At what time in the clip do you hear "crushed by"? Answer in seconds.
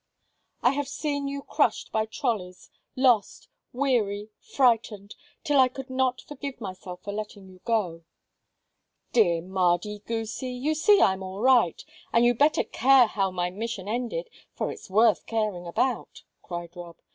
1.43-2.07